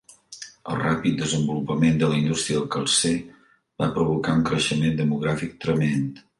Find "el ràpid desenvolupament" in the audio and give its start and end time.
0.71-1.99